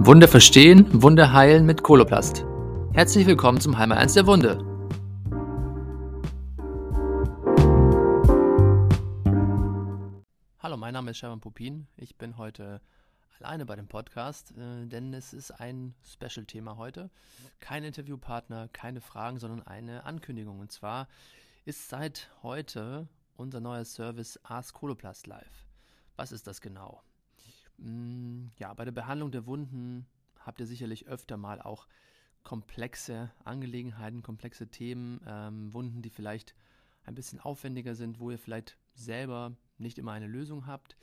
Wunde 0.00 0.28
verstehen, 0.28 1.02
Wunde 1.02 1.32
heilen 1.32 1.66
mit 1.66 1.82
Koloplast. 1.82 2.46
Herzlich 2.92 3.26
willkommen 3.26 3.60
zum 3.60 3.76
Heimer 3.76 3.96
1 3.96 4.14
der 4.14 4.28
Wunde. 4.28 4.58
Hallo, 10.60 10.76
mein 10.76 10.94
Name 10.94 11.10
ist 11.10 11.18
Sherman 11.18 11.40
Pupin. 11.40 11.88
Ich 11.96 12.16
bin 12.16 12.38
heute 12.38 12.80
alleine 13.40 13.66
bei 13.66 13.74
dem 13.74 13.88
Podcast, 13.88 14.52
äh, 14.52 14.86
denn 14.86 15.12
es 15.12 15.32
ist 15.32 15.50
ein 15.50 15.96
Special-Thema 16.04 16.76
heute. 16.76 17.10
Kein 17.58 17.82
Interviewpartner, 17.82 18.68
keine 18.68 19.00
Fragen, 19.00 19.40
sondern 19.40 19.66
eine 19.66 20.04
Ankündigung. 20.04 20.60
Und 20.60 20.70
zwar 20.70 21.08
ist 21.64 21.88
seit 21.88 22.30
heute 22.44 23.08
unser 23.36 23.58
neuer 23.58 23.84
Service 23.84 24.38
Ask 24.44 24.76
Koloplast 24.76 25.26
Live. 25.26 25.66
Was 26.14 26.30
ist 26.30 26.46
das 26.46 26.60
genau? 26.60 27.02
Mm, 27.78 28.48
ja, 28.58 28.74
bei 28.74 28.84
der 28.84 28.92
Behandlung 28.92 29.30
der 29.30 29.46
Wunden 29.46 30.06
habt 30.38 30.60
ihr 30.60 30.66
sicherlich 30.66 31.06
öfter 31.06 31.36
mal 31.36 31.60
auch 31.60 31.86
komplexe 32.42 33.30
Angelegenheiten, 33.44 34.22
komplexe 34.22 34.68
Themen, 34.68 35.20
ähm, 35.26 35.72
Wunden, 35.72 36.02
die 36.02 36.10
vielleicht 36.10 36.54
ein 37.04 37.14
bisschen 37.14 37.40
aufwendiger 37.40 37.94
sind, 37.94 38.20
wo 38.20 38.30
ihr 38.30 38.38
vielleicht 38.38 38.78
selber 38.94 39.56
nicht 39.78 39.98
immer 39.98 40.12
eine 40.12 40.26
Lösung 40.26 40.66
habt. 40.66 40.96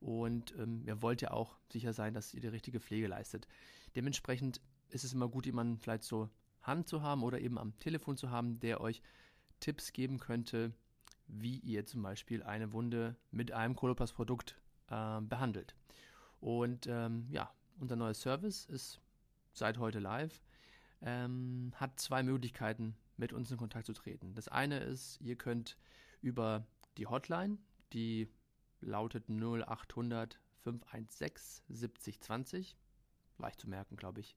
Und 0.00 0.54
ähm, 0.58 0.82
ihr 0.84 1.00
wollt 1.02 1.22
ja 1.22 1.30
auch 1.30 1.56
sicher 1.70 1.92
sein, 1.92 2.14
dass 2.14 2.34
ihr 2.34 2.40
die 2.40 2.48
richtige 2.48 2.80
Pflege 2.80 3.06
leistet. 3.06 3.46
Dementsprechend 3.94 4.60
ist 4.88 5.04
es 5.04 5.12
immer 5.12 5.28
gut, 5.28 5.46
jemanden 5.46 5.78
vielleicht 5.78 6.02
so 6.02 6.28
Hand 6.62 6.88
zu 6.88 7.02
haben 7.02 7.22
oder 7.22 7.40
eben 7.40 7.58
am 7.58 7.78
Telefon 7.78 8.16
zu 8.16 8.30
haben, 8.30 8.58
der 8.60 8.80
euch 8.80 9.02
Tipps 9.60 9.92
geben 9.92 10.18
könnte, 10.18 10.72
wie 11.28 11.58
ihr 11.58 11.86
zum 11.86 12.02
Beispiel 12.02 12.42
eine 12.42 12.72
Wunde 12.72 13.16
mit 13.30 13.52
einem 13.52 13.76
Coloplast-Produkt 13.76 14.56
äh, 14.88 15.20
behandelt. 15.20 15.74
Und 16.42 16.88
ähm, 16.88 17.28
ja, 17.30 17.54
unser 17.78 17.94
neuer 17.94 18.14
Service 18.14 18.66
ist 18.66 19.00
seit 19.52 19.78
heute 19.78 20.00
live. 20.00 20.42
Ähm, 21.00 21.72
hat 21.76 22.00
zwei 22.00 22.24
Möglichkeiten, 22.24 22.96
mit 23.16 23.32
uns 23.32 23.50
in 23.52 23.58
Kontakt 23.58 23.86
zu 23.86 23.92
treten. 23.92 24.34
Das 24.34 24.48
eine 24.48 24.80
ist, 24.80 25.20
ihr 25.20 25.36
könnt 25.36 25.76
über 26.20 26.66
die 26.96 27.06
Hotline, 27.06 27.58
die 27.92 28.28
lautet 28.80 29.28
0800 29.28 30.40
516 30.64 31.64
7020, 31.68 32.76
leicht 33.38 33.60
zu 33.60 33.68
merken, 33.68 33.96
glaube 33.96 34.20
ich, 34.20 34.34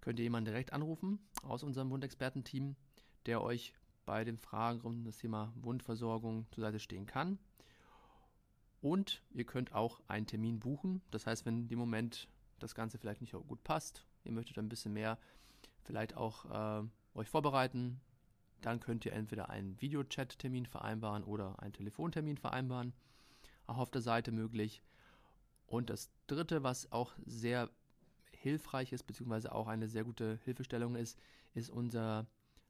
könnt 0.00 0.18
ihr 0.18 0.24
jemanden 0.24 0.46
direkt 0.46 0.72
anrufen 0.72 1.20
aus 1.42 1.62
unserem 1.62 1.90
Wundexperten-Team, 1.90 2.74
der 3.26 3.40
euch 3.42 3.72
bei 4.04 4.24
den 4.24 4.38
Fragen 4.38 4.80
um 4.80 5.04
das 5.04 5.18
Thema 5.18 5.52
Wundversorgung 5.56 6.46
zur 6.50 6.62
Seite 6.62 6.80
stehen 6.80 7.06
kann. 7.06 7.38
Und 8.86 9.20
ihr 9.32 9.44
könnt 9.44 9.72
auch 9.72 10.00
einen 10.06 10.28
Termin 10.28 10.60
buchen. 10.60 11.02
Das 11.10 11.26
heißt, 11.26 11.44
wenn 11.44 11.68
im 11.70 11.76
Moment 11.76 12.28
das 12.60 12.76
Ganze 12.76 12.98
vielleicht 12.98 13.20
nicht 13.20 13.32
gut 13.32 13.64
passt, 13.64 14.06
ihr 14.22 14.30
möchtet 14.30 14.60
ein 14.60 14.68
bisschen 14.68 14.92
mehr 14.92 15.18
vielleicht 15.82 16.16
auch 16.16 16.44
äh, 16.84 16.86
euch 17.16 17.28
vorbereiten, 17.28 18.00
dann 18.60 18.78
könnt 18.78 19.04
ihr 19.04 19.12
entweder 19.12 19.50
einen 19.50 19.80
Videochat-Termin 19.80 20.66
vereinbaren 20.66 21.24
oder 21.24 21.60
einen 21.60 21.72
Telefontermin 21.72 22.36
vereinbaren. 22.36 22.92
Auch 23.66 23.78
auf 23.78 23.90
der 23.90 24.02
Seite 24.02 24.30
möglich. 24.30 24.84
Und 25.66 25.90
das 25.90 26.12
dritte, 26.28 26.62
was 26.62 26.92
auch 26.92 27.12
sehr 27.24 27.68
hilfreich 28.30 28.92
ist, 28.92 29.02
beziehungsweise 29.02 29.52
auch 29.52 29.66
eine 29.66 29.88
sehr 29.88 30.04
gute 30.04 30.38
Hilfestellung 30.44 30.94
ist, 30.94 31.18
ist 31.54 31.70
unser 31.70 32.28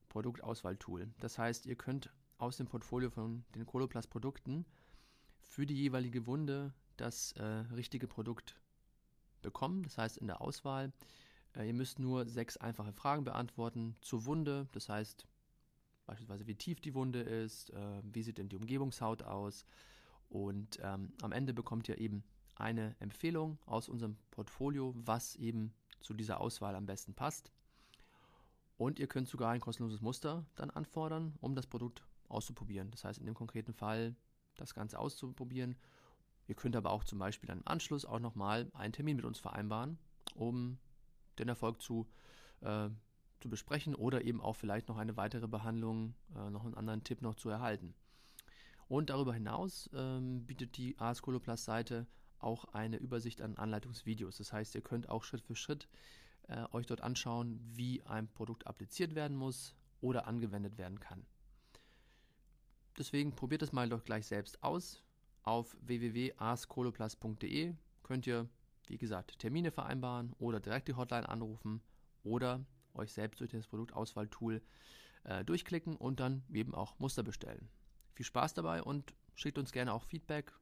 Produktauswahltool. 0.08 1.10
Das 1.20 1.36
heißt, 1.36 1.66
ihr 1.66 1.76
könnt 1.76 2.10
aus 2.38 2.56
dem 2.56 2.68
Portfolio 2.68 3.10
von 3.10 3.44
den 3.54 3.66
Coloplast-Produkten 3.66 4.64
für 5.56 5.64
die 5.64 5.74
jeweilige 5.74 6.26
Wunde 6.26 6.74
das 6.98 7.32
äh, 7.32 7.42
richtige 7.42 8.06
Produkt 8.06 8.60
bekommen. 9.40 9.84
Das 9.84 9.96
heißt 9.96 10.18
in 10.18 10.26
der 10.26 10.42
Auswahl, 10.42 10.92
äh, 11.56 11.66
ihr 11.66 11.72
müsst 11.72 11.98
nur 11.98 12.26
sechs 12.26 12.58
einfache 12.58 12.92
Fragen 12.92 13.24
beantworten 13.24 13.96
zur 14.02 14.26
Wunde. 14.26 14.68
Das 14.72 14.90
heißt 14.90 15.26
beispielsweise, 16.04 16.46
wie 16.46 16.56
tief 16.56 16.82
die 16.82 16.92
Wunde 16.92 17.20
ist, 17.20 17.70
äh, 17.70 18.02
wie 18.02 18.22
sieht 18.22 18.36
denn 18.36 18.50
die 18.50 18.56
Umgebungshaut 18.56 19.22
aus. 19.22 19.64
Und 20.28 20.78
ähm, 20.82 21.14
am 21.22 21.32
Ende 21.32 21.54
bekommt 21.54 21.88
ihr 21.88 21.96
eben 21.96 22.22
eine 22.56 22.94
Empfehlung 22.98 23.58
aus 23.64 23.88
unserem 23.88 24.18
Portfolio, 24.32 24.92
was 24.94 25.36
eben 25.36 25.72
zu 26.02 26.12
dieser 26.12 26.38
Auswahl 26.38 26.74
am 26.74 26.84
besten 26.84 27.14
passt. 27.14 27.50
Und 28.76 28.98
ihr 28.98 29.06
könnt 29.06 29.26
sogar 29.26 29.52
ein 29.52 29.60
kostenloses 29.60 30.02
Muster 30.02 30.44
dann 30.54 30.68
anfordern, 30.68 31.34
um 31.40 31.54
das 31.54 31.66
Produkt 31.66 32.04
auszuprobieren. 32.28 32.90
Das 32.90 33.04
heißt, 33.04 33.18
in 33.18 33.24
dem 33.24 33.34
konkreten 33.34 33.72
Fall 33.72 34.14
das 34.56 34.74
Ganze 34.74 34.98
auszuprobieren. 34.98 35.76
Ihr 36.48 36.54
könnt 36.54 36.76
aber 36.76 36.90
auch 36.90 37.04
zum 37.04 37.18
Beispiel 37.18 37.48
dann 37.48 37.58
im 37.58 37.66
Anschluss 37.66 38.04
auch 38.04 38.20
nochmal 38.20 38.70
einen 38.72 38.92
Termin 38.92 39.16
mit 39.16 39.24
uns 39.24 39.38
vereinbaren, 39.38 39.98
um 40.34 40.78
den 41.38 41.48
Erfolg 41.48 41.82
zu, 41.82 42.06
äh, 42.60 42.88
zu 43.40 43.48
besprechen 43.48 43.94
oder 43.94 44.24
eben 44.24 44.40
auch 44.40 44.54
vielleicht 44.54 44.88
noch 44.88 44.96
eine 44.96 45.16
weitere 45.16 45.48
Behandlung, 45.48 46.14
äh, 46.34 46.50
noch 46.50 46.64
einen 46.64 46.74
anderen 46.74 47.04
Tipp 47.04 47.22
noch 47.22 47.34
zu 47.34 47.48
erhalten. 47.48 47.94
Und 48.88 49.10
darüber 49.10 49.34
hinaus 49.34 49.90
ähm, 49.92 50.46
bietet 50.46 50.76
die 50.76 50.96
AS 50.98 51.20
Coloplast 51.20 51.64
Seite 51.64 52.06
auch 52.38 52.66
eine 52.66 52.98
Übersicht 52.98 53.40
an 53.40 53.56
Anleitungsvideos. 53.56 54.36
Das 54.36 54.52
heißt, 54.52 54.74
ihr 54.74 54.82
könnt 54.82 55.08
auch 55.08 55.24
Schritt 55.24 55.42
für 55.42 55.56
Schritt 55.56 55.88
äh, 56.48 56.64
euch 56.70 56.86
dort 56.86 57.00
anschauen, 57.00 57.58
wie 57.64 58.02
ein 58.04 58.28
Produkt 58.28 58.66
appliziert 58.66 59.14
werden 59.14 59.36
muss 59.36 59.74
oder 60.00 60.26
angewendet 60.26 60.78
werden 60.78 61.00
kann. 61.00 61.26
Deswegen 62.98 63.32
probiert 63.32 63.62
es 63.62 63.72
mal 63.72 63.88
doch 63.88 64.04
gleich 64.04 64.26
selbst 64.26 64.62
aus. 64.62 65.02
Auf 65.42 65.76
www.askoloplus.de 65.80 67.74
könnt 68.02 68.26
ihr, 68.26 68.48
wie 68.86 68.98
gesagt, 68.98 69.38
Termine 69.38 69.70
vereinbaren 69.70 70.32
oder 70.38 70.60
direkt 70.60 70.88
die 70.88 70.94
Hotline 70.94 71.28
anrufen 71.28 71.82
oder 72.24 72.64
euch 72.94 73.12
selbst 73.12 73.40
durch 73.40 73.52
das 73.52 73.66
Produktauswahltool 73.66 74.62
äh, 75.24 75.44
durchklicken 75.44 75.96
und 75.96 76.20
dann 76.20 76.42
eben 76.52 76.74
auch 76.74 76.98
Muster 76.98 77.22
bestellen. 77.22 77.68
Viel 78.14 78.26
Spaß 78.26 78.54
dabei 78.54 78.82
und 78.82 79.14
schickt 79.34 79.58
uns 79.58 79.72
gerne 79.72 79.92
auch 79.92 80.04
Feedback, 80.04 80.52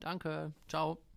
Danke, 0.00 0.52
ciao. 0.66 1.11